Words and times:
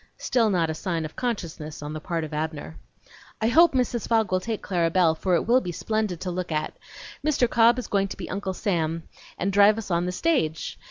(Still 0.17 0.49
not 0.49 0.71
a 0.71 0.73
sign 0.73 1.05
of 1.05 1.15
consciousness 1.15 1.83
on 1.83 1.93
the 1.93 1.99
part 1.99 2.23
of 2.23 2.33
Abner.) 2.33 2.75
"I 3.39 3.49
hope 3.49 3.73
Mrs. 3.73 4.07
Fogg 4.07 4.31
will 4.31 4.39
take 4.39 4.63
Clara 4.63 4.89
Belle, 4.89 5.13
for 5.13 5.35
it 5.35 5.45
will 5.45 5.61
be 5.61 5.71
splendid 5.71 6.19
to 6.21 6.31
look 6.31 6.51
at! 6.51 6.75
Mr. 7.23 7.47
Cobb 7.47 7.77
is 7.77 7.85
going 7.85 8.07
to 8.07 8.17
be 8.17 8.27
Uncle 8.27 8.55
Sam 8.55 9.03
and 9.37 9.53
drive 9.53 9.77
us 9.77 9.91
on 9.91 10.07
the 10.07 10.11
stage. 10.11 10.79